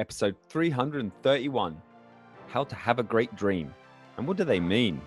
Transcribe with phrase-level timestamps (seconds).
[0.00, 1.76] episode 331
[2.48, 3.74] How to Have a Great Dream.
[4.16, 4.98] And what do they mean?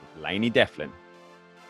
[0.00, 0.90] With Lainey Dalfen.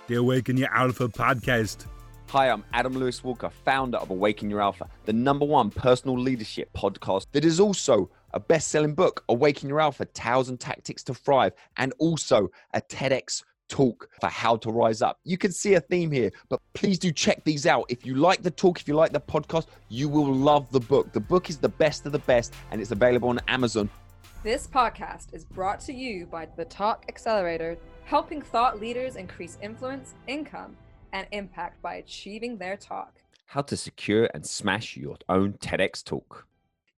[0.09, 1.87] The Awaken Your Alpha podcast.
[2.31, 6.73] Hi, I'm Adam Lewis Walker, founder of Awaken Your Alpha, the number one personal leadership
[6.73, 11.15] podcast that is also a best selling book, Awaken Your Alpha Tales and Tactics to
[11.15, 15.19] Thrive, and also a TEDx talk for how to rise up.
[15.25, 17.87] You can see a theme here, but please do check these out.
[17.89, 21.13] If you like the talk, if you like the podcast, you will love the book.
[21.13, 23.89] The book is the best of the best, and it's available on Amazon.
[24.43, 30.15] This podcast is brought to you by the Talk Accelerator, helping thought leaders increase influence,
[30.27, 30.77] income,
[31.13, 33.23] and impact by achieving their talk.
[33.47, 36.47] How to secure and smash your own TEDx talk.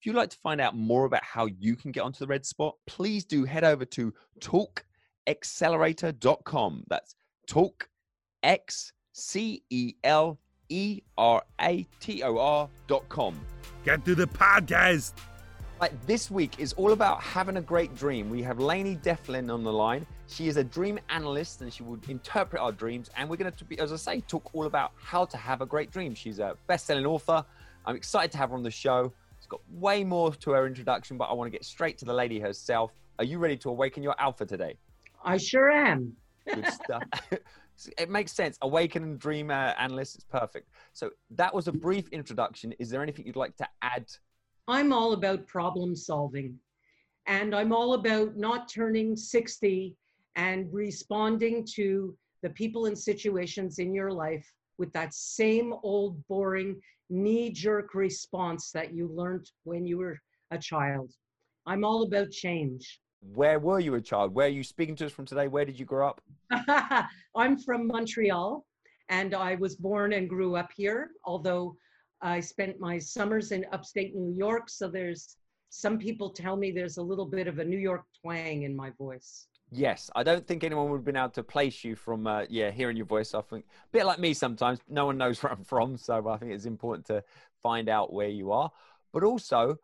[0.01, 2.47] If you'd like to find out more about how you can get onto the red
[2.47, 4.15] spot, please do head over to
[5.27, 6.85] talkaccelerator.com.
[6.89, 7.15] That's
[7.47, 7.89] talk
[8.43, 10.39] x c e l
[10.69, 13.41] e r a t o r.com.
[13.85, 15.13] Get to the podcast.
[15.81, 18.31] Like this week is all about having a great dream.
[18.31, 20.07] We have Lainey Dalfen on the line.
[20.29, 23.11] She is a dream analyst and she will interpret our dreams.
[23.17, 25.67] And we're going to, be, as I say, talk all about how to have a
[25.67, 26.15] great dream.
[26.15, 27.45] She's a best-selling author.
[27.85, 29.13] I'm excited to have her on the show.
[29.37, 32.15] It's got way more to her introduction, but I want to get straight to the
[32.15, 32.93] lady herself.
[33.19, 34.79] Are you ready to awaken your alpha today?
[35.25, 36.13] I sure am.
[36.47, 37.03] Good stuff.
[37.99, 38.59] it makes sense.
[38.63, 40.69] Awaken and dream uh, analyst is perfect.
[40.93, 42.73] So that was a brief introduction.
[42.79, 44.07] Is there anything you'd like to add?
[44.69, 46.59] I'm all about problem solving.
[47.27, 49.97] And I'm all about not turning 60
[50.37, 56.81] and responding to the people and situations in your life with that same old boring
[57.09, 61.13] knee jerk response that you learned when you were a child.
[61.67, 63.01] I'm all about change.
[63.33, 64.35] Where were you a child?
[64.35, 65.49] Where are you speaking to us from today?
[65.49, 66.21] Where did you grow up?
[67.37, 68.65] I'm from Montreal
[69.09, 71.77] and I was born and grew up here, although
[72.21, 74.69] I spent my summers in upstate New York.
[74.69, 75.37] So there's
[75.71, 78.91] some people tell me there's a little bit of a New York twang in my
[78.91, 79.47] voice.
[79.71, 82.71] Yes, I don't think anyone would have been able to place you from, uh, yeah,
[82.71, 83.35] hearing your voice.
[83.35, 84.79] I think a bit like me sometimes.
[84.89, 87.25] No one knows where I'm from, so I think it's important to
[87.63, 88.71] find out where you are.
[89.13, 89.79] But also,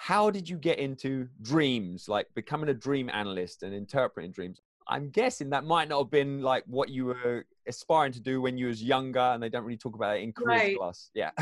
[0.00, 4.62] how did you get into dreams, like becoming a dream analyst and interpreting dreams?
[4.88, 8.56] I'm guessing that might not have been like what you were aspiring to do when
[8.56, 10.78] you was younger, and they don't really talk about it in careers Right.
[10.78, 11.10] class.
[11.12, 11.32] Yeah.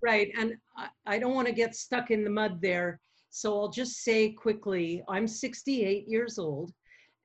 [0.00, 0.30] Right.
[0.38, 3.00] And I, I don't want to get stuck in the mud there.
[3.30, 6.72] So I'll just say quickly I'm 68 years old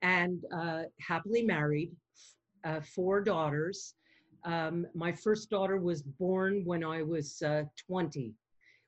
[0.02, 1.92] and uh, happily married,
[2.64, 3.94] uh, four daughters.
[4.44, 8.34] Um, my first daughter was born when I was uh, 20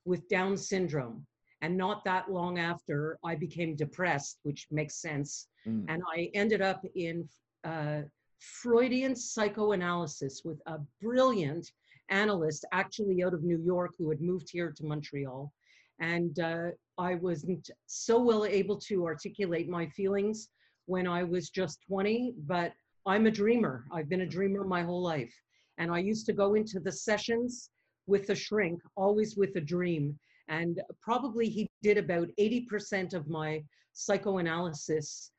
[0.04, 1.24] with Down syndrome.
[1.62, 5.48] And not that long after, I became depressed, which makes sense.
[5.66, 5.86] Mm.
[5.88, 7.28] And I ended up in
[7.64, 8.02] uh,
[8.40, 11.70] Freudian psychoanalysis with a brilliant
[12.08, 15.52] analyst actually out of New York who had moved here to Montreal.
[15.98, 16.68] And uh,
[16.98, 20.50] I wasn't so well able to articulate my feelings
[20.84, 22.72] when I was just 20, but
[23.06, 23.86] I'm a dreamer.
[23.92, 25.34] I've been a dreamer my whole life.
[25.78, 27.70] And I used to go into the sessions
[28.06, 30.18] with a shrink, always with a dream.
[30.48, 33.62] And probably he did about 80% of my
[33.92, 35.32] psychoanalysis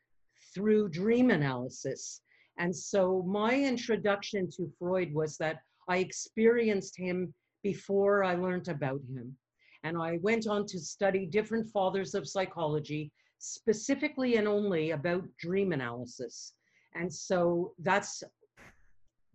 [0.53, 2.21] through dream analysis.
[2.57, 9.01] And so my introduction to Freud was that I experienced him before I learned about
[9.13, 9.35] him.
[9.83, 15.71] And I went on to study different fathers of psychology, specifically and only about dream
[15.71, 16.53] analysis.
[16.95, 18.23] And so that's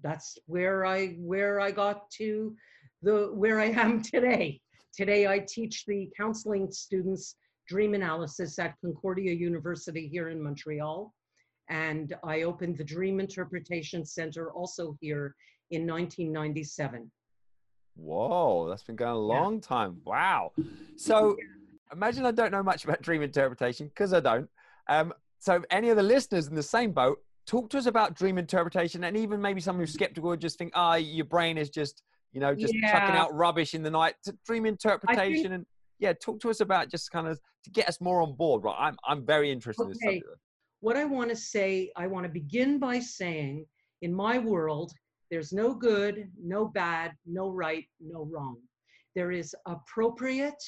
[0.03, 2.56] that's where I where I got to
[3.03, 4.60] the where I am today.
[4.94, 7.36] Today I teach the counseling students
[7.66, 11.12] dream analysis at Concordia University here in Montreal.
[11.70, 15.34] And I opened the Dream Interpretation Center also here
[15.70, 17.10] in 1997.
[17.94, 19.41] Whoa, that's been going a Yeah.
[19.41, 20.00] long time.
[20.04, 20.53] Wow.
[20.97, 21.36] So
[21.92, 24.50] imagine I don't know much about dream interpretation because I don't.
[24.88, 28.36] Um, so any of the listeners in the same boat, talk to us about dream
[28.38, 32.03] interpretation and even maybe someone who's skeptical would just think, ah, your brain is just,
[32.32, 34.15] you know, just chucking out rubbish in the night.
[34.25, 35.66] To dream interpretation and
[35.98, 38.65] yeah, talk to us about just kind of to get us more on board.
[38.65, 38.77] Right.
[38.78, 40.24] I'm I'm very interested in this subject.
[40.80, 43.65] What I want to say, I want to begin by saying,
[44.01, 44.92] in my world,
[45.30, 48.57] there's no good, no bad, no right, no wrong.
[49.15, 50.60] There is appropriate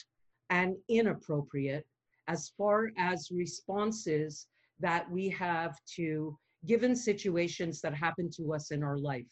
[0.51, 1.85] and inappropriate
[2.29, 4.47] as far as responses
[4.81, 9.27] that we have to given situations that happen to us in our life.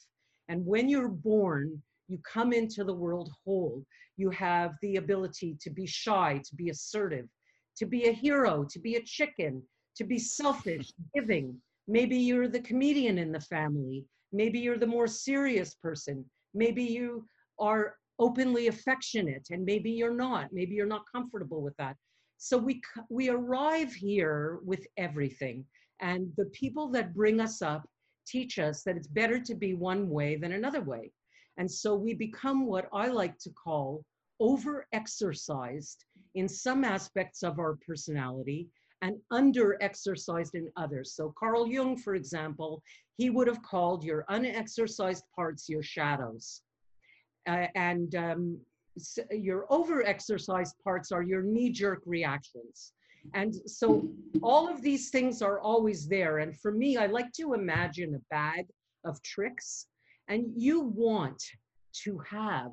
[0.48, 3.84] And when you're born, you come into the world whole.
[4.16, 7.26] You have the ability to be shy, to be assertive,
[7.76, 9.62] to be a hero, to be a chicken,
[9.96, 11.56] to be selfish, giving.
[11.88, 14.04] Maybe you're the comedian in the family.
[14.32, 16.24] Maybe you're the more serious person.
[16.54, 17.26] Maybe you
[17.58, 20.48] are openly affectionate and maybe you're not.
[20.52, 21.96] Maybe you're not comfortable with that.
[22.38, 25.64] So we we arrive here with everything,
[26.00, 27.88] and the people that bring us up
[28.26, 31.12] teach us that it's better to be one way than another way,
[31.58, 34.04] and so we become what I like to call
[34.40, 36.04] over exercised
[36.34, 38.68] in some aspects of our personality
[39.02, 41.14] and under exercised in others.
[41.14, 42.82] So Carl Jung, for example,
[43.16, 46.62] he would have called your unexercised parts your shadows.
[47.48, 48.58] Uh, and um,
[48.96, 52.92] s- your over exercised parts are your knee jerk reactions.
[53.34, 54.08] And so
[54.42, 56.38] all of these things are always there.
[56.38, 58.66] And for me, I like to imagine a bag
[59.04, 59.86] of tricks,
[60.32, 61.42] and you want
[61.92, 62.72] to have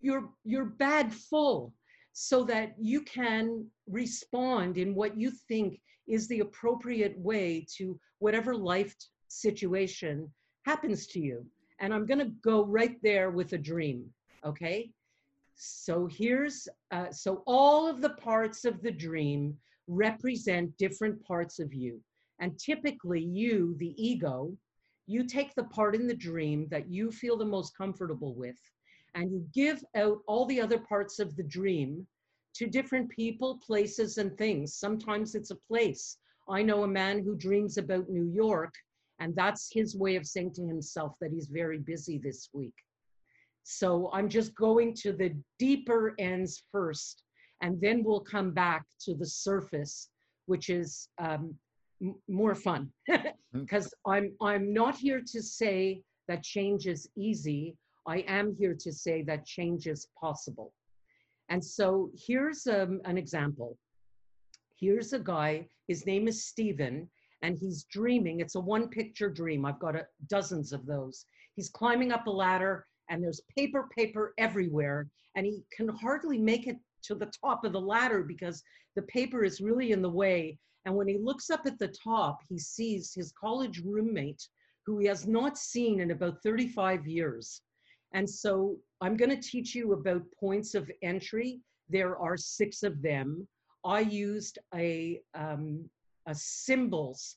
[0.00, 1.74] your, your bag full
[2.14, 5.78] so that you can respond in what you think
[6.08, 8.94] is the appropriate way to whatever life
[9.28, 10.26] situation
[10.64, 11.44] happens to you.
[11.80, 14.06] And I'm going to go right there with a dream.
[14.42, 14.90] Okay.
[15.54, 19.54] So here's, uh, so all of the parts of the dream
[19.88, 22.00] represent different parts of you.
[22.40, 24.56] And typically, you, the ego,
[25.06, 28.56] you take the part in the dream that you feel the most comfortable with
[29.14, 32.06] and you give out all the other parts of the dream
[32.54, 34.74] to different people, places, and things.
[34.74, 36.18] Sometimes it's a place.
[36.48, 38.74] I know a man who dreams about New York,
[39.20, 42.74] and that's his way of saying to himself that he's very busy this week.
[43.64, 47.22] So I'm just going to the deeper ends first,
[47.62, 50.08] and then we'll come back to the surface,
[50.46, 51.54] which is um,
[52.02, 52.90] m- more fun.
[53.54, 57.76] Because I'm I'm not here to say that change is easy.
[58.06, 60.72] I am here to say that change is possible.
[61.50, 63.76] And so here's um, an example.
[64.80, 67.10] Here's a guy, his name is Stephen,
[67.42, 68.40] and he's dreaming.
[68.40, 69.66] It's a one picture dream.
[69.66, 71.26] I've got a, dozens of those.
[71.54, 76.66] He's climbing up a ladder, and there's paper, paper everywhere, and he can hardly make
[76.66, 78.62] it to the top of the ladder because
[78.96, 80.58] the paper is really in the way.
[80.84, 84.46] And when he looks up at the top, he sees his college roommate,
[84.84, 87.62] who he has not seen in about 35 years.
[88.14, 91.60] And so I'm going to teach you about points of entry.
[91.88, 93.46] There are six of them.
[93.84, 95.88] I used a, um,
[96.26, 97.36] a symbols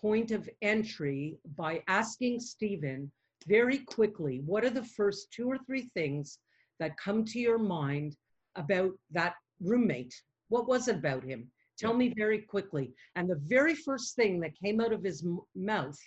[0.00, 3.10] point of entry by asking Stephen
[3.46, 6.38] very quickly, what are the first two or three things
[6.78, 8.16] that come to your mind
[8.56, 10.14] about that roommate?
[10.48, 11.50] What was it about him?
[11.80, 12.92] Tell me very quickly.
[13.16, 15.98] And the very first thing that came out of his m- mouth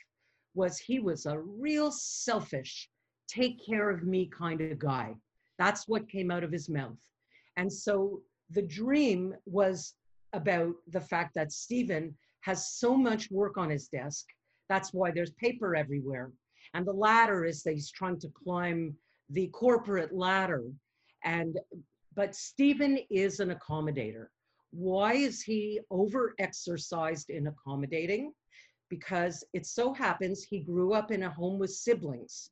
[0.54, 2.88] was he was a real selfish,
[3.28, 5.16] take care of me kind of guy.
[5.58, 7.00] That's what came out of his mouth.
[7.58, 8.22] And so
[8.52, 9.96] the dream was
[10.34, 14.26] about the fact that Stephen has so much work on his desk.
[14.70, 16.32] That's why there's paper everywhere.
[16.76, 18.96] And the ladder is that he's trying to climb
[19.30, 20.64] the corporate ladder.
[21.24, 21.58] And
[22.16, 24.28] but Stephen is an accommodator.
[24.74, 28.34] Why is he over exercised in accommodating?
[28.90, 32.50] Because it so happens he grew up in a home with siblings.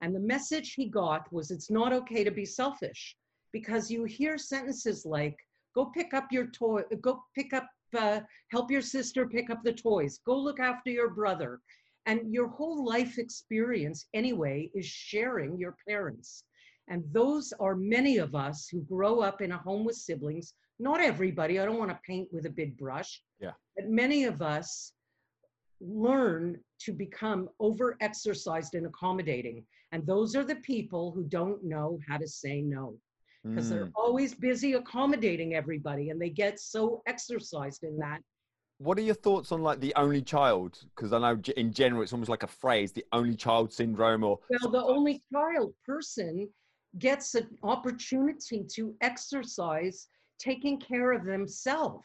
[0.00, 3.16] And the message he got was it's not okay to be selfish
[3.50, 5.36] because you hear sentences like,
[5.74, 7.68] go pick up your toy, go pick up,
[7.98, 8.20] uh,
[8.52, 11.60] help your sister pick up the toys, go look after your brother.
[12.06, 16.44] And your whole life experience, anyway, is sharing your parents.
[16.88, 20.54] And those are many of us who grow up in a home with siblings.
[20.78, 23.22] Not everybody, I don't want to paint with a big brush.
[23.40, 23.52] Yeah.
[23.76, 24.92] But many of us
[25.80, 29.64] learn to become over exercised and accommodating.
[29.92, 32.96] And those are the people who don't know how to say no
[33.44, 33.92] because they're Mm.
[33.94, 38.20] always busy accommodating everybody and they get so exercised in that.
[38.78, 40.78] What are your thoughts on like the only child?
[40.94, 44.40] Because I know in general it's almost like a phrase, the only child syndrome, or
[44.50, 46.52] Well, the only child person
[46.98, 52.04] gets an opportunity to exercise taking care of themselves.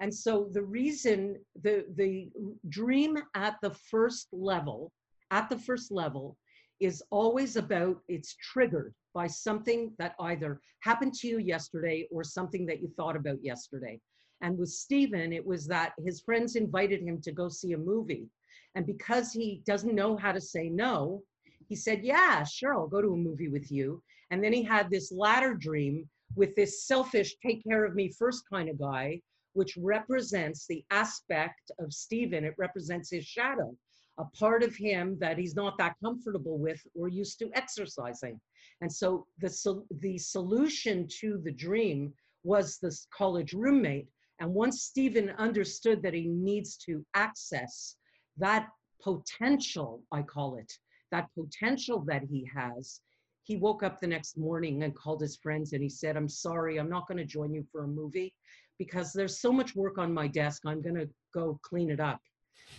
[0.00, 2.30] And so the reason the the
[2.68, 4.92] dream at the first level,
[5.30, 6.36] at the first level,
[6.80, 12.66] is always about it's triggered by something that either happened to you yesterday or something
[12.66, 14.00] that you thought about yesterday.
[14.40, 18.28] And with Stephen, it was that his friends invited him to go see a movie.
[18.74, 21.22] And because he doesn't know how to say no,
[21.68, 24.02] he said, Yeah, sure, I'll go to a movie with you.
[24.30, 28.44] And then he had this latter dream with this selfish, take care of me first
[28.50, 29.20] kind of guy,
[29.52, 32.44] which represents the aspect of Stephen.
[32.44, 33.76] It represents his shadow,
[34.18, 38.40] a part of him that he's not that comfortable with or used to exercising.
[38.80, 44.08] And so the, sol- the solution to the dream was this college roommate.
[44.40, 47.96] And once Stephen understood that he needs to access
[48.36, 48.68] that
[49.00, 50.72] potential, I call it,
[51.14, 53.00] that potential that he has,
[53.44, 56.76] he woke up the next morning and called his friends and he said, I'm sorry,
[56.76, 58.34] I'm not going to join you for a movie,
[58.78, 60.62] because there's so much work on my desk.
[60.66, 62.20] I'm going to go clean it up.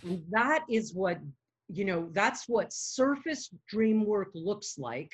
[0.02, 1.18] And that is what,
[1.68, 5.12] you know, that's what surface dream work looks like.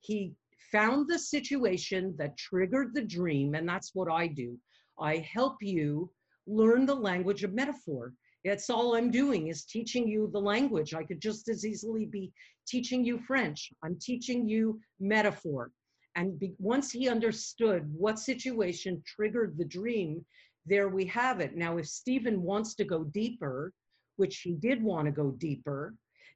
[0.00, 0.34] He
[0.72, 4.58] found the situation that triggered the dream, and that's what I do.
[4.98, 6.10] I help you
[6.48, 8.12] learn the language of metaphor.
[8.46, 10.94] That's all I'm doing is teaching you the language.
[10.94, 12.32] I could just as easily be
[12.66, 13.72] teaching you French.
[13.82, 15.72] I'm teaching you metaphor.
[16.14, 20.24] And be, once he understood what situation triggered the dream,
[20.64, 21.56] there we have it.
[21.56, 23.72] Now, if Stephen wants to go deeper,
[24.16, 25.94] which he did want to go deeper,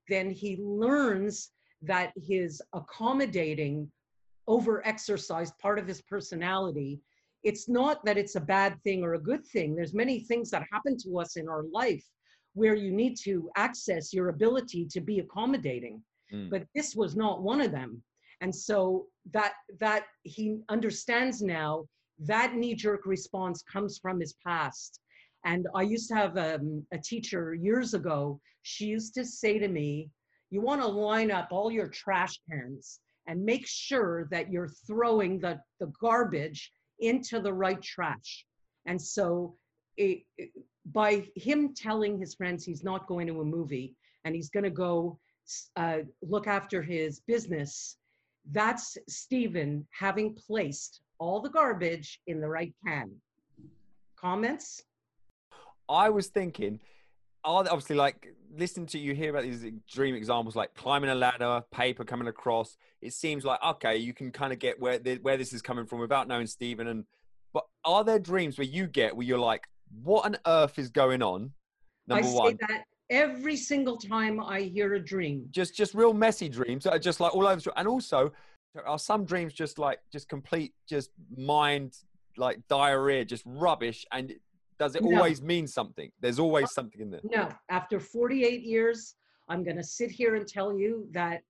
[0.08, 1.50] then he learns
[1.82, 3.90] that his accommodating
[4.48, 7.00] over exercise part of his personality
[7.42, 9.74] it's not that it's a bad thing or a good thing.
[9.74, 12.04] There's many things that happen to us in our life
[12.54, 16.02] where you need to access your ability to be accommodating.
[16.32, 16.50] Mm.
[16.50, 18.02] but this was not one of them.
[18.40, 21.86] And so that that he understands now
[22.20, 25.00] that knee-jerk response comes from his past.
[25.44, 28.40] And i used to have um, a teacher years ago.
[28.62, 30.10] She used to say to me
[30.50, 35.38] you want to line up all your trash cans and make sure that you're throwing
[35.38, 38.44] the, the garbage into the right trash.
[38.86, 39.56] And so
[39.96, 40.50] it, it-
[40.92, 44.70] by him telling his friends he's not going to a movie and he's going to
[44.70, 45.18] go
[45.76, 47.98] uh, look after his business,
[48.52, 53.10] that's Stephen having placed all the garbage in the right can.
[54.18, 54.82] Comments?
[55.88, 56.80] I was thinking,
[57.44, 61.62] are obviously like listening to you hear about these dream examples, like climbing a ladder,
[61.70, 62.76] paper coming across.
[63.00, 65.86] It seems like okay, you can kind of get where the, where this is coming
[65.86, 66.86] from without knowing Stephen.
[66.88, 67.04] And
[67.52, 69.66] but are there dreams where you get where you're like,
[70.02, 71.52] what on earth is going on?
[72.06, 75.46] Number I one, say that every single time I hear a dream.
[75.50, 77.60] just just real messy dreams that are just like all over.
[77.60, 78.32] the- And also,
[78.74, 81.96] there are some dreams just like just complete, just mind
[82.36, 84.06] like diarrhea, just rubbish.
[84.12, 84.34] And
[84.80, 85.18] does it No.
[85.18, 86.10] always mean something?
[86.20, 87.20] There's always something in there.
[87.22, 89.14] No, after 48 years,
[89.46, 91.42] I'm going to sit here and tell you that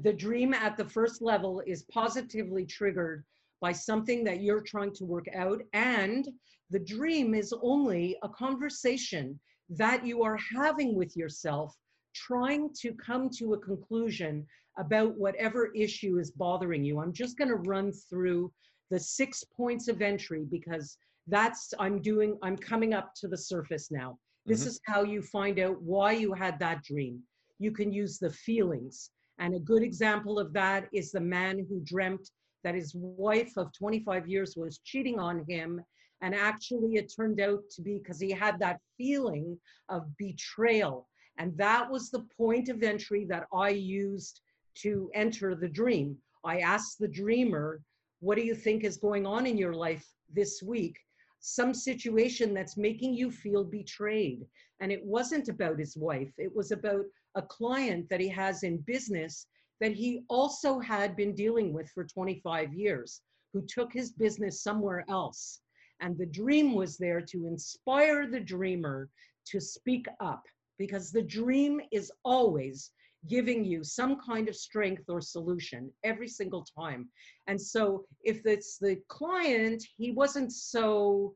[0.00, 3.24] the dream at the first level is positively triggered
[3.60, 5.60] by something that you're trying to work out.
[5.74, 6.26] And
[6.70, 9.38] the dream is only a conversation
[9.68, 11.76] that you are having with yourself,
[12.14, 14.46] trying to come to a conclusion
[14.78, 17.00] about whatever issue is bothering you.
[17.00, 18.50] I'm just going to run through
[18.90, 20.96] the six points of entry because
[21.28, 24.18] that's i'm doing i'm coming up to the surface now.
[24.44, 24.66] This Mhm.
[24.66, 27.22] is how you find out why you had that dream.
[27.58, 29.10] You can use the feelings.
[29.38, 32.28] And a good example of that is the man who dreamt
[32.64, 35.80] that his wife of 25 years was cheating on him.
[36.22, 41.08] And actually it turned out to be because he had that feeling of betrayal.
[41.38, 44.40] And that was the point of entry that i used
[44.76, 46.20] to enter the dream.
[46.44, 47.80] I asked the dreamer
[48.20, 50.96] what do you think is going on in your life this week
[51.42, 54.46] some situation that's making you feel betrayed.
[54.80, 58.78] And it wasn't about his wife, it was about a client that he has in
[58.78, 59.46] business
[59.80, 63.20] that he also had been dealing with for 25 years,
[63.52, 65.60] who took his business somewhere else.
[66.00, 69.08] And the dream was there to inspire the dreamer
[69.46, 70.42] to speak up
[70.78, 72.92] because the dream is always
[73.28, 77.08] giving you some kind of strength or solution every single time.
[77.46, 81.34] And so if it's the client, he wasn't so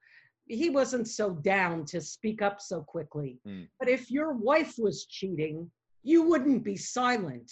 [0.48, 3.40] he wasn't so down to speak up so quickly.
[3.46, 3.66] Mm.
[3.80, 5.68] But if your wife was cheating,
[6.04, 7.50] you wouldn't be silent.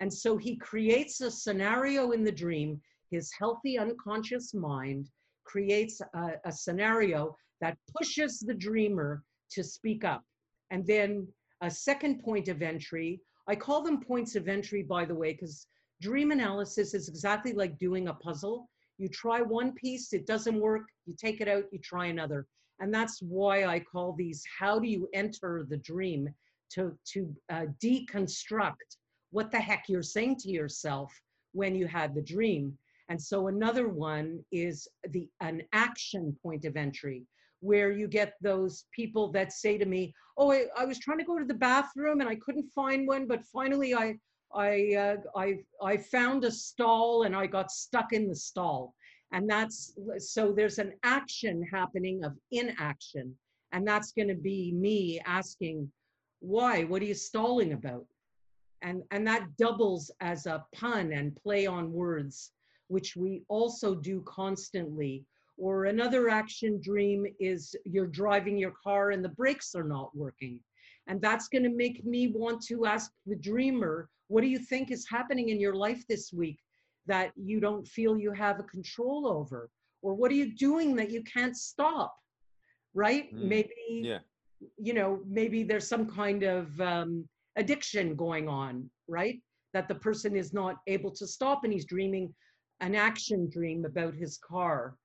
[0.00, 2.82] And so he creates a scenario in the dream.
[3.10, 5.08] His healthy unconscious mind
[5.44, 9.22] creates a, a scenario that pushes the dreamer
[9.52, 10.22] to speak up.
[10.70, 11.26] And then
[11.62, 15.66] a second point of entry, I call them points of entry, by the way, because
[16.00, 18.68] dream analysis is exactly like doing a puzzle.
[18.98, 22.46] You try one piece, it doesn't work, you take it out, you try another.
[22.80, 26.28] And that's why I call these how do you enter the dream
[26.72, 28.96] to, to uh, deconstruct
[29.30, 31.12] what the heck you're saying to yourself
[31.52, 32.76] when you had the dream.
[33.08, 37.26] And so another one is the an action point of entry
[37.64, 41.24] where you get those people that say to me, "Oh, I, I was trying to
[41.24, 44.18] go to the bathroom and I couldn't find one, but finally I
[44.54, 48.94] I, uh, I, I found a stall and I got stuck in the stall.
[49.32, 53.34] And that's so there's an action happening of inaction.
[53.72, 55.90] And that's going to be me asking,
[56.38, 56.84] why?
[56.84, 58.06] What are you stalling about?
[58.82, 62.52] And, and that doubles as a pun and play on words,
[62.88, 65.24] which we also do constantly.
[65.56, 70.60] Or another action dream is you're driving your car and the brakes are not working.
[71.06, 74.90] And that's going to make me want to ask the dreamer, what do you think
[74.90, 76.58] is happening in your life this week
[77.06, 79.70] that you don't feel you have a control over?
[80.02, 82.14] Or what are you doing that you can't stop?
[82.94, 83.34] right?
[83.34, 84.20] Mm, Maybe Yeah.
[84.78, 89.42] you know, maybe there's some kind of um, addiction going on, right?
[89.74, 92.34] That the person is not able to stop and he's dreaming
[92.80, 94.96] an action dream about his car.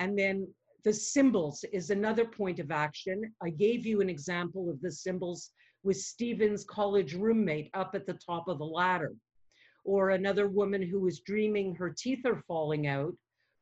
[0.00, 0.48] And then
[0.82, 3.22] the symbols is another point of action.
[3.42, 5.50] I gave you an example of the symbols
[5.82, 9.14] with Stephen's college roommate up at the top of the ladder.
[9.84, 13.14] Or another woman who was dreaming her teeth are falling out,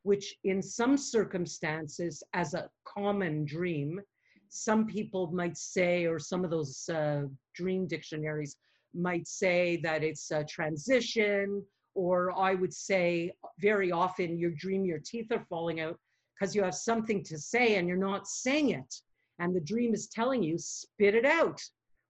[0.05, 4.01] which in some circumstances, as a common dream,
[4.49, 7.23] some people might say, or some of those uh,
[7.55, 8.57] dream dictionaries
[8.95, 11.65] might say that it's a transition,
[11.95, 15.99] or I would say very often you dream your teeth are falling out
[16.39, 18.95] because you have something to say and you're not saying it.
[19.39, 21.61] And the dream is telling you, spit it out,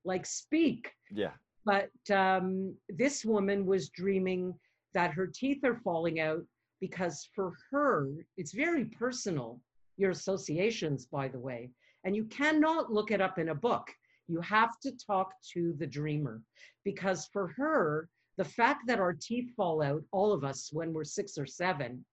[0.04, 0.90] like speak.
[1.10, 1.32] Yeah.
[1.64, 4.54] But um, this woman was dreaming
[4.94, 6.42] that her teeth are falling out
[6.80, 9.60] because for her, it's very personal.
[9.96, 11.70] Your associations, by the way.
[12.04, 13.88] And you cannot look it up in a book.
[14.28, 16.40] You have to talk to the dreamer
[16.84, 21.04] because for her, the fact that our teeth fall out, all of us, when we're
[21.04, 22.04] six or seven,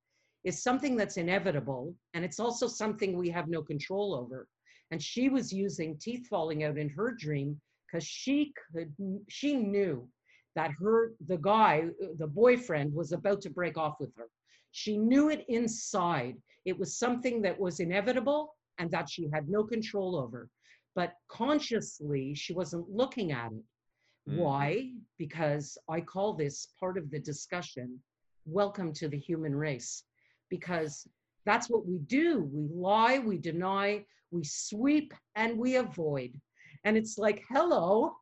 [0.45, 1.93] is something that's inevitable.
[2.13, 4.47] And it's also something we have no control over.
[4.91, 8.93] And she was using teeth falling out in her dream because she could,
[9.27, 10.07] she knew
[10.55, 11.85] that her, the guy,
[12.19, 14.27] the boyfriend was about to break off with her.
[14.71, 16.35] She knew it inside.
[16.63, 20.47] It was something that was inevitable and that she had no control over.
[20.95, 24.31] But consciously, she wasn't looking at it.
[24.31, 24.37] Mm.
[24.37, 24.91] Why?
[25.17, 27.99] Because I call this part of the discussion
[28.45, 30.03] welcome to the human race.
[30.49, 31.07] Because
[31.45, 32.49] that's what we do.
[32.51, 36.39] We lie, we deny, we sweep, and we avoid.
[36.83, 38.13] And it's like, hello,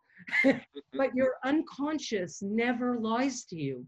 [0.43, 3.85] but your unconscious never lies to you.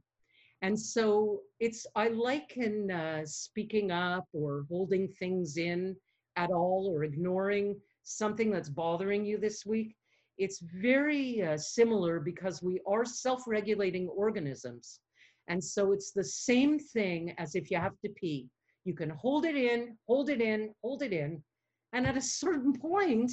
[0.62, 5.96] And so it's, I liken uh, speaking up or holding things in
[6.38, 9.96] at all or ignoring something that's bothering you this week.
[10.38, 15.00] It's very uh, similar because we are self regulating organisms.
[15.48, 18.48] And so it's the same thing as if you have to pee.
[18.84, 21.44] You can hold it in, hold it in, hold it in.
[21.94, 23.32] And at a certain point,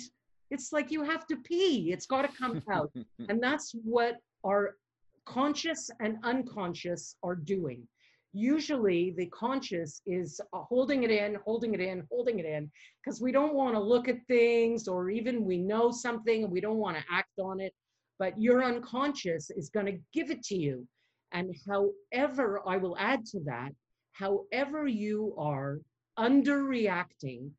[0.50, 1.92] it's like you have to pee.
[1.92, 2.92] It's got to come out.
[3.28, 4.76] and that's what our
[5.24, 7.86] conscious and unconscious are doing.
[8.34, 12.70] Usually, the conscious is uh, holding it in, holding it in, holding it in,
[13.04, 16.60] because we don't want to look at things or even we know something and we
[16.60, 17.74] don't want to act on it.
[18.18, 20.86] But your unconscious is going to give it to you.
[21.32, 23.72] And however, I will add to that,
[24.12, 25.80] however you are
[26.18, 27.50] underreacting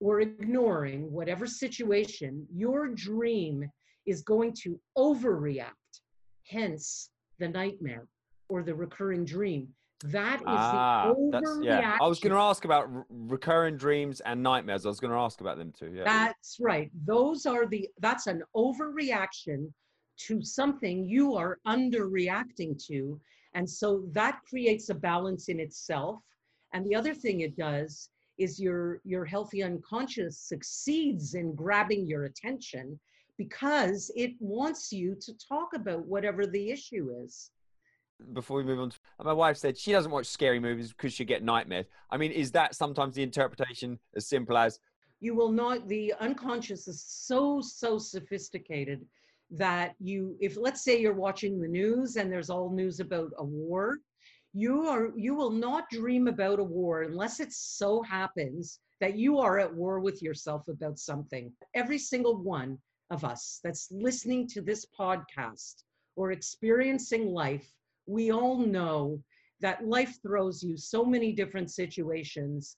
[0.00, 3.64] or ignoring whatever situation, your dream
[4.06, 5.70] is going to overreact,
[6.46, 8.06] hence the nightmare
[8.48, 9.68] or the recurring dream.
[10.06, 11.64] That is Ah, the overreaction.
[11.64, 11.98] yeah.
[12.00, 14.84] I was going to ask about r- recurring dreams and nightmares.
[14.84, 15.92] I was going to ask about them too.
[15.94, 16.04] Yeah.
[16.04, 16.90] That's right.
[17.06, 19.72] Those are the, that's an overreaction
[20.16, 23.20] to something you are underreacting to.
[23.54, 26.20] And so that creates a balance in itself.
[26.72, 32.24] And the other thing it does is your, your healthy unconscious succeeds in grabbing your
[32.24, 32.98] attention
[33.38, 37.50] because it wants you to talk about whatever the issue is.
[38.32, 41.24] Before we move on, to, my wife said she doesn't watch scary movies because she
[41.24, 41.86] get nightmares.
[42.10, 44.78] I mean, is that sometimes the interpretation as simple as
[45.24, 49.06] you will not the unconscious is so so sophisticated
[49.56, 53.44] that you if let's say you're watching the news and there's all news about a
[53.44, 53.98] war
[54.52, 59.38] you are you will not dream about a war unless it so happens that you
[59.38, 62.78] are at war with yourself about something every single one
[63.10, 65.84] of us that's listening to this podcast
[66.16, 67.72] or experiencing life
[68.06, 69.20] we all know
[69.60, 72.76] that life throws you so many different situations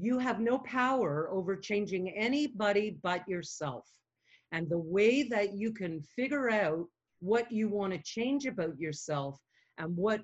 [0.00, 3.84] you have no power over changing anybody but yourself.
[4.52, 6.86] And the way that you can figure out
[7.20, 9.38] what you want to change about yourself
[9.78, 10.22] and what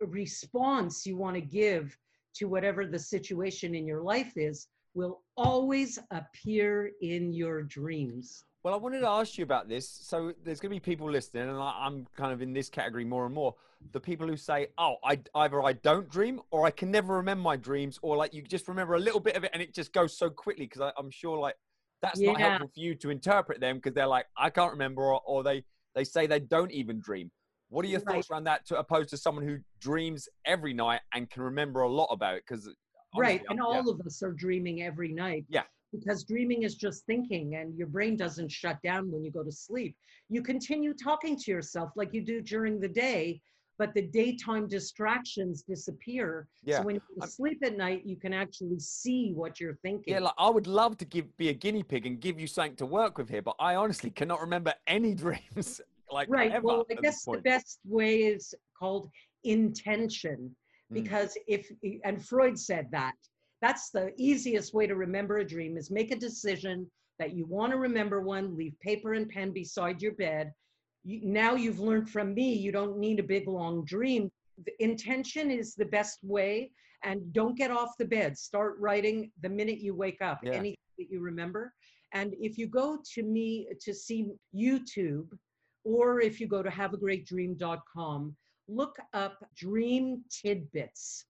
[0.00, 1.96] response you want to give
[2.34, 8.44] to whatever the situation in your life is will always appear in your dreams.
[8.62, 9.88] Well, I wanted to ask you about this.
[9.88, 13.26] So there's going to be people listening, and I'm kind of in this category more
[13.26, 13.54] and more.
[13.90, 17.42] The people who say, "Oh, I either I don't dream, or I can never remember
[17.42, 19.92] my dreams, or like you just remember a little bit of it, and it just
[19.92, 21.56] goes so quickly." Because I'm sure like
[22.02, 25.22] that's not helpful for you to interpret them because they're like, "I can't remember," or,
[25.24, 27.30] or they they say they don't even dream.
[27.68, 28.16] What are your Right.
[28.16, 31.88] thoughts around that, to opposed to someone who dreams every night and can remember a
[31.90, 32.44] lot about it?
[32.46, 32.68] Because
[33.16, 33.42] right.
[33.48, 35.46] And all of us are dreaming every night.
[35.48, 35.62] Yeah.
[35.92, 39.52] Because dreaming is just thinking and your brain doesn't shut down when you go to
[39.52, 39.96] sleep.
[40.28, 43.40] You continue talking to yourself like you do during the day,
[43.78, 46.46] but the daytime distractions disappear.
[46.64, 46.78] Yeah.
[46.78, 50.14] So when you I'm- sleep at night, you can actually see what you're thinking.
[50.14, 52.76] Yeah, like I would love to give be a guinea pig and give you something
[52.76, 55.80] to work with here, but I honestly cannot remember any dreams.
[56.10, 56.62] like right.
[56.62, 59.08] Well, I guess the best way is called
[59.44, 60.54] intention
[60.90, 60.94] Mm.
[61.04, 61.70] because if
[62.04, 63.14] and Freud said that
[63.62, 67.70] that's the easiest way to remember a dream is make a decision that you want
[67.72, 70.52] to remember one, leave paper and pen beside your bed.
[71.04, 74.30] You, now you've learned from me, you don't need a big long dream.
[74.64, 76.70] The intention is the best way
[77.04, 78.38] and don't get off the bed.
[78.38, 80.52] Start writing the minute you wake up, Yeah.
[80.52, 81.72] anything that you remember.
[82.12, 85.28] And if you go to me to see YouTube,
[85.84, 88.36] or if you go to haveagreatdream.com,
[88.68, 91.24] look up Dream Tidbits.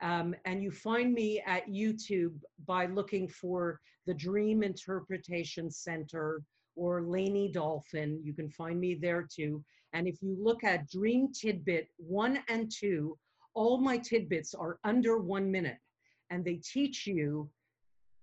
[0.00, 2.34] Um, and you find me at YouTube
[2.66, 6.42] by looking for the Dream Interpretation Center
[6.76, 8.18] or Laney Dalfen.
[8.22, 9.64] You can find me there too.
[9.92, 13.18] And if you look at Dream Tidbit one and two,
[13.54, 15.78] all my tidbits are under one minute.
[16.30, 17.50] And they teach you,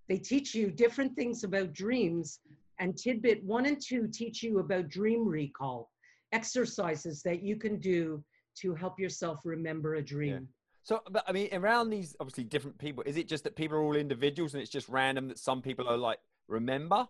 [0.07, 2.39] they teach you different things about dreams.
[2.79, 5.91] And tidbit one and two teach you about dream recall,
[6.31, 8.23] exercises that you can do
[8.61, 10.47] to help yourself remember a dream.
[10.83, 13.83] So, but I mean, around these obviously different people, is it just that people are
[13.83, 17.07] all individuals and it's just random that some people are like remember,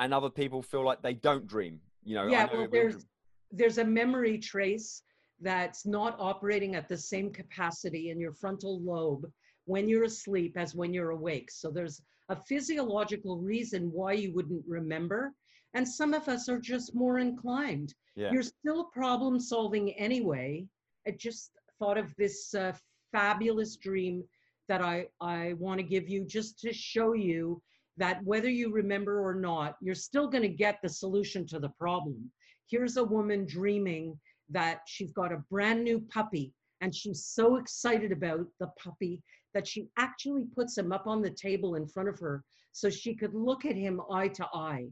[0.00, 1.78] and other people feel like they don't dream?
[2.02, 3.06] You know, yeah, know well, there's
[3.52, 5.02] there's a memory trace
[5.40, 9.30] that's not operating at the same capacity in your frontal lobe
[9.66, 11.50] when you're asleep as when you're awake.
[11.50, 15.32] So there's a physiological reason why you wouldn't remember,
[15.74, 17.94] and some of us are just more inclined.
[18.16, 20.66] yeah, You're still problem solving anyway.
[21.06, 22.72] I just thought of this uh,
[23.12, 24.24] fabulous dream
[24.68, 27.60] that I, I want to give you just to show you
[28.00, 31.68] that whether you remember or not, you're still going to get the solution to the
[31.68, 32.30] problem.
[32.66, 38.10] Here's a woman dreaming that she's got a brand new puppy and she's so excited
[38.10, 42.18] about the puppy that she actually puts him up on the table in front of
[42.18, 44.86] her so she could look at him eye to eye.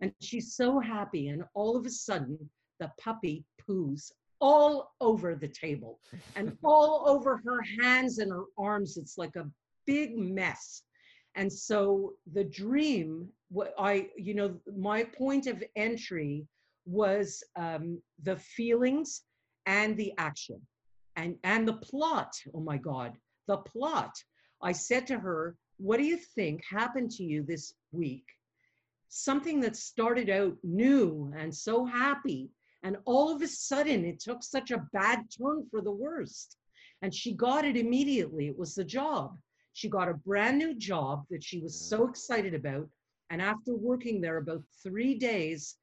[0.00, 1.28] And she's so happy.
[1.28, 2.38] And all of a sudden,
[2.80, 6.00] the puppy poos all over the table
[6.34, 8.96] and all over her hands and her arms.
[8.96, 9.50] It's like a
[9.86, 10.82] big mess.
[11.36, 16.46] And so the dream, what I, you know, my point of entry
[16.86, 19.22] was um, the feelings
[19.66, 20.60] and the action
[21.16, 22.32] and and the plot.
[22.54, 23.16] Oh my God,
[23.46, 24.12] the plot.
[24.62, 28.26] I said to her, "What do you think happened to you this week?
[29.08, 32.50] Something that started out new and so happy,
[32.82, 36.56] and all of a sudden it took such a bad turn for the worst."
[37.02, 38.46] And she got it immediately.
[38.46, 39.36] It was the job.
[39.74, 42.88] She got a brand new job that she was so excited about.
[43.30, 45.76] And after working there about three days,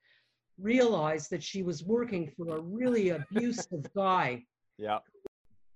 [0.58, 4.44] realized that she was working for a really abusive guy.
[4.78, 5.00] yeah,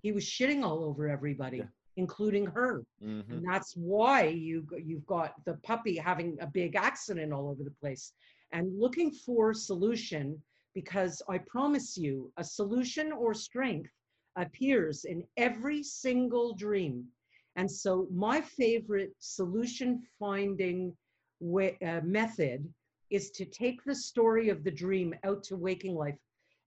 [0.02, 1.66] He was shitting all over everybody, Yeah.
[1.98, 2.84] including her.
[3.02, 7.64] hmm And that's why you you've got the puppy having a big accident all over
[7.64, 8.14] the place
[8.52, 10.42] and looking for solution
[10.74, 13.92] because I promise you a solution or strength
[14.38, 17.06] appears in every single dream.
[17.56, 20.96] And so my favorite solution finding
[21.40, 22.68] way, uh, method
[23.10, 26.16] is to take the story of the dream out to waking life.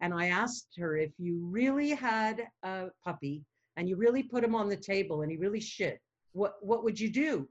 [0.01, 3.45] And I asked her if you really had a puppy
[3.77, 6.01] and you really put him on the table and he really shit,
[6.33, 7.49] what what would you do?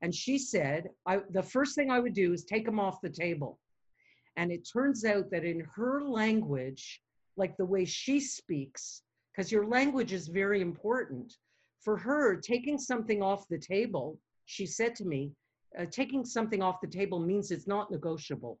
[0.00, 3.10] And she said, I the first thing I would do is take him off the
[3.10, 3.58] table.
[4.36, 7.02] And it turns out that in her language,
[7.36, 11.34] like the way she speaks, because your language is very important.
[11.82, 15.32] For her, taking something off the table, she said to me,
[15.78, 18.58] uh, taking something off the table means it's not negotiable.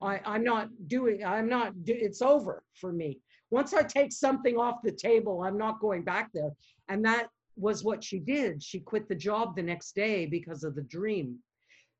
[0.00, 3.20] I, I'm not doing, I'm not, do, it's over for me.
[3.50, 6.50] Once I take something off the table, I'm not going back there.
[6.88, 8.62] And that was what she did.
[8.62, 11.38] She quit the job the next day because of the dream.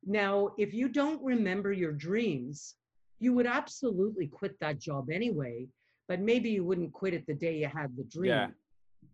[0.06, 2.76] Now, if you don't remember your dreams,
[3.18, 5.66] you would absolutely quit that job anyway,
[6.06, 8.30] but maybe you wouldn't quit it the day you had the dream.
[8.30, 8.46] Yeah,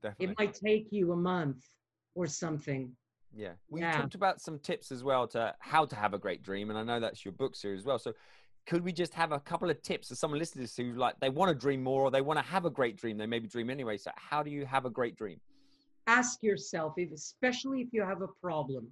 [0.04, 0.32] definitely.
[0.32, 1.64] It might take you a month
[2.14, 2.94] or something.
[3.34, 3.52] Yeah.
[3.68, 3.92] We Yeah.
[3.92, 6.70] talked about some tips as well to how to have a great dream.
[6.70, 7.98] And I know that's your book series as well.
[7.98, 8.12] So
[8.66, 11.48] could we just have a couple of tips for some listeners who like they want
[11.48, 13.18] to dream more or they want to have a great dream?
[13.18, 13.96] They maybe dream anyway.
[13.96, 15.40] So how do you have a great dream?
[16.06, 18.86] ask yourself if especially if you have a problem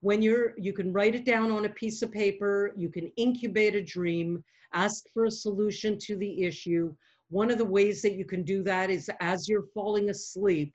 [0.00, 3.74] when you're you can write it down on a piece of paper you can incubate
[3.74, 6.94] a dream ask for a solution to the issue
[7.30, 10.72] one of the ways that you can do that is as you're falling asleep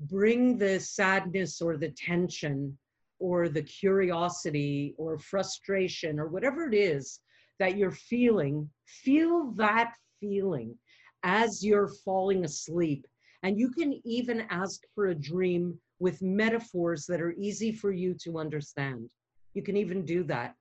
[0.00, 2.76] bring the sadness or the tension
[3.18, 7.20] or the curiosity or frustration or whatever it is
[7.58, 10.74] that you're feeling feel that feeling
[11.22, 13.06] as you're falling asleep.
[13.42, 18.14] And you can even ask for a dream with metaphors that are easy for you
[18.24, 19.08] to understand.
[19.54, 20.54] You can even do that.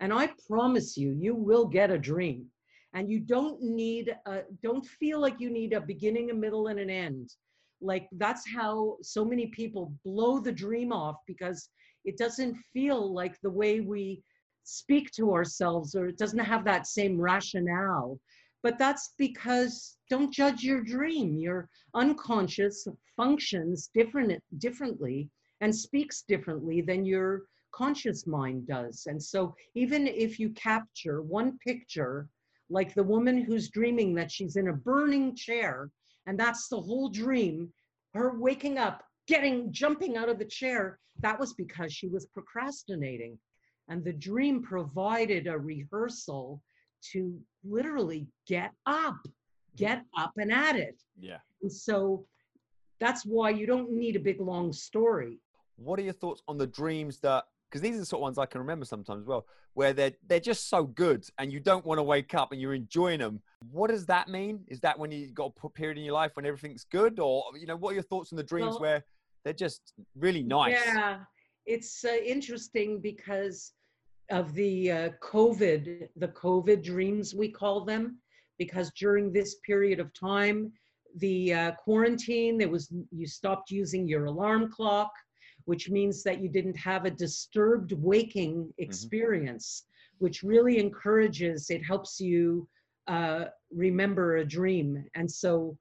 [0.00, 2.46] And I promise you, you will get a dream.
[2.96, 6.80] And you don't need, a, don't feel like you need a beginning, a middle, and
[6.80, 7.30] an end.
[7.82, 11.68] Like that's how so many people blow the dream off because
[12.06, 14.22] it doesn't feel like the way we
[14.64, 18.18] speak to ourselves or it doesn't have that same rationale.
[18.62, 21.36] But that's because don't judge your dream.
[21.36, 25.28] Your unconscious functions different differently
[25.60, 27.42] and speaks differently than your
[27.74, 29.06] conscious mind does.
[29.06, 32.26] And so even if you capture one picture,
[32.68, 35.90] like the woman who's dreaming that she's in a burning chair,
[36.26, 37.72] and that's the whole dream,
[38.14, 43.38] her waking up, getting, jumping out of the chair, that was because she was procrastinating.
[43.88, 46.60] And the dream provided a rehearsal
[47.12, 49.16] to literally get up,
[49.76, 51.00] get up and at it.
[51.18, 51.38] Yeah.
[51.62, 52.26] And so
[52.98, 55.38] that's why you don't need a big long story.
[55.76, 57.44] What are your thoughts on the dreams that
[57.76, 60.12] because these are the sort of ones I can remember sometimes as well, where they're
[60.26, 63.42] they're just so good and you don't want to wake up and you're enjoying them.
[63.70, 64.64] What does that mean?
[64.68, 67.66] Is that when you got a period in your life when everything's good, or you
[67.66, 69.04] know, what are your thoughts on the dreams Well- where
[69.44, 70.72] they're just really nice?
[70.72, 71.18] Yeah,
[71.66, 73.72] it's uh, interesting because
[74.30, 78.18] of the uh, COVID, the COVID dreams, we call them,
[78.58, 80.72] because during this period of time,
[81.16, 85.12] the uh, quarantine, there was you stopped using your alarm clock,
[85.66, 89.84] which means that you didn't have a disturbed waking experience,
[90.18, 92.66] which really encourages, it helps you
[93.08, 95.04] uh, remember a dream.
[95.14, 95.76] And so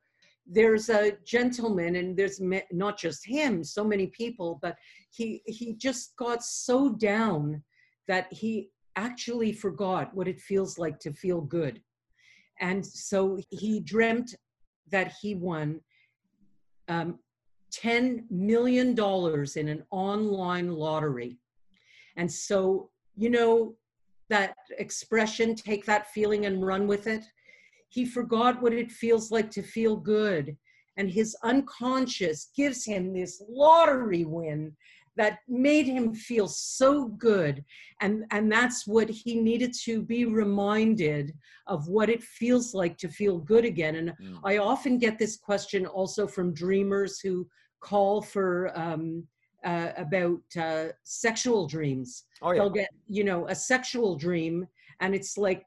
[0.48, 4.76] there's a gentleman and there's ma- not just him so many people but
[5.10, 7.64] he he just got so down
[8.08, 11.82] that he actually forgot what it feels like to feel good
[12.60, 14.36] and so he dreamt
[14.92, 15.80] that he won
[16.88, 17.18] um,
[17.76, 21.38] 10 million dollars in an online lottery
[22.18, 23.76] and so you know
[24.30, 27.24] that expression take that feeling and run with it
[27.96, 30.58] he forgot what it feels like to feel good.
[30.98, 34.76] And his unconscious gives him this lottery win
[35.16, 37.64] that made him feel so good.
[38.02, 41.34] And, and that's what he needed to be reminded
[41.68, 43.96] of what it feels like to feel good again.
[43.96, 44.40] And Mm.
[44.44, 47.48] I often get this question also from dreamers who
[47.80, 49.26] call for um,
[49.66, 52.26] uh, about uh, sexual dreams.
[52.42, 52.60] Oh yeah.
[52.60, 54.68] they'll get you know a sexual dream
[55.00, 55.66] and it's like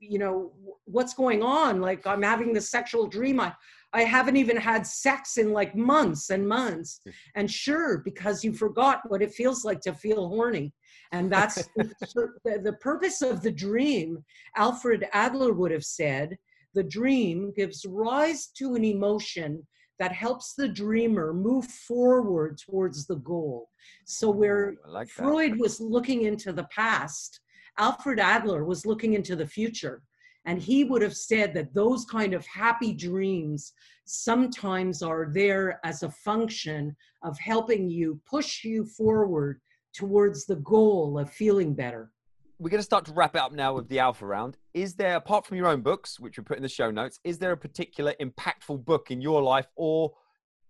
[0.00, 0.52] you know
[0.84, 1.80] what's going on?
[1.80, 3.38] Like i'm having this sexual dream.
[3.38, 3.52] I
[3.92, 7.00] i haven't even had sex in like months and months.
[7.34, 10.72] And sure because you forgot what it feels like to feel horny.
[11.12, 14.24] And that's the, the purpose of the dream.
[14.56, 16.36] Alfred adler would have said
[16.74, 19.66] the dream gives rise to an emotion
[19.98, 23.68] that helps the dreamer move forward towards the goal
[24.04, 25.22] so where Ooh, like that.
[25.22, 27.40] Freud was looking into the past.
[27.78, 30.02] Alfred Adler was looking into the future.
[30.44, 33.74] And he would have said that those kind of happy dreams
[34.06, 39.60] sometimes are there as a function of helping you push you forward
[39.94, 42.10] towards the goal of feeling better.
[42.58, 44.56] We're going to start to wrap it up now with the alpha round.
[44.74, 47.38] Is there, apart from your own books, which we put in the show notes, is
[47.38, 49.66] there a particular impactful book in your life?
[49.76, 50.12] Or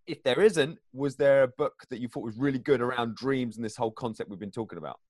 [0.07, 3.57] if there isn't, was there a book that you thought was really good around dreams
[3.57, 5.01] and this whole concept we've been talking about?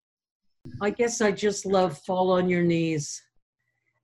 [0.81, 3.23] I guess I just love Fall on Your Knees.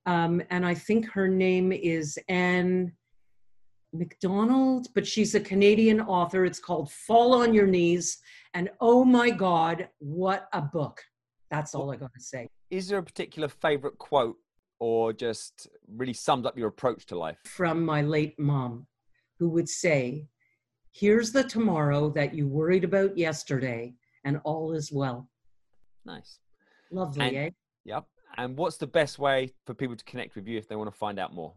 [0.07, 2.93] Um, and I think her name is Anne
[3.93, 6.45] McDonald, but she's a Canadian author.
[6.45, 8.19] It's called Fall on Your Knees.
[8.55, 11.01] And oh my God, what a book.
[11.51, 12.49] That's all I got to say.
[12.75, 14.37] Is there a particular favorite quote
[14.81, 17.39] or just really sums up your approach to life?
[17.45, 18.89] From my late mom,
[19.39, 20.27] who would say,
[20.91, 25.31] Here's the tomorrow that you worried about yesterday, and all is well.
[26.05, 26.41] Nice.
[26.91, 27.51] Lovely, And- eh?
[27.85, 28.09] Yep.
[28.37, 30.97] And what's the best way for people to connect with you if they want to
[30.97, 31.55] find out more?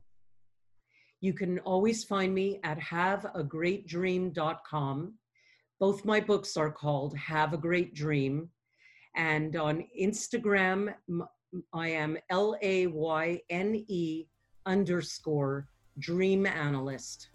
[1.20, 5.14] You can always find me at haveagreatdream.com.
[5.80, 8.52] Both my books are called Have a Great Dream.
[9.18, 10.94] And on Instagram,
[11.74, 14.26] I am L A Y N E
[14.66, 15.68] underscore
[16.00, 17.30] dream analyst.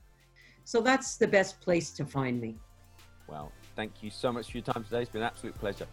[0.64, 2.56] So that's the best place to find me.
[3.28, 5.02] Well, thank you so much for your time today.
[5.02, 5.88] It's been an absolute pleasure.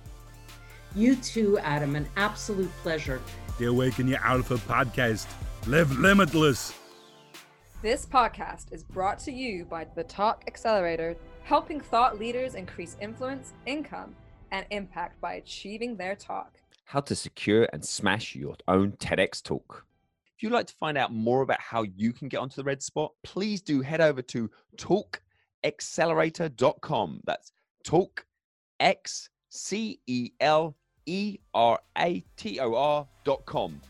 [0.95, 3.21] You too, Adam, an absolute pleasure.
[3.58, 5.28] The Awaken Your Alpha podcast.
[5.67, 6.73] Live limitless.
[7.82, 13.54] This podcast is brought to you by the Talk Accelerator, helping thought leaders increase influence,
[13.65, 14.15] income,
[14.51, 16.59] and impact by achieving their talk.
[16.85, 19.85] How to secure and smash your own TEDx talk.
[20.35, 22.81] If you'd like to find out more about how you can get onto the red
[22.81, 27.21] spot, please do head over to talkaccelerator.com.
[27.25, 27.51] That's
[27.83, 28.25] talk
[28.79, 33.81] x c e l e r a t o r.com